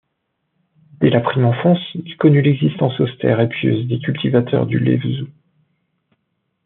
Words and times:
Dès 0.99 1.11
la 1.11 1.19
prime 1.21 1.45
enfance, 1.45 1.77
il 1.93 2.17
connut 2.17 2.41
l'existence 2.41 2.99
austère 2.99 3.39
et 3.39 3.47
pieuse 3.47 3.85
des 3.87 3.99
cultivateurs 3.99 4.65
du 4.65 4.79
Lévezou. 4.79 5.27